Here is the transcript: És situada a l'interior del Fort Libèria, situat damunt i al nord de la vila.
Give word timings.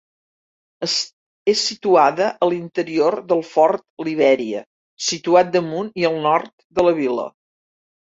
És 0.85 1.11
situada 1.65 2.31
a 2.31 2.49
l'interior 2.53 3.19
del 3.33 3.45
Fort 3.51 3.87
Libèria, 4.11 4.65
situat 5.13 5.55
damunt 5.61 5.97
i 6.05 6.11
al 6.15 6.23
nord 6.29 6.55
de 6.81 6.91
la 6.91 7.01
vila. 7.05 7.33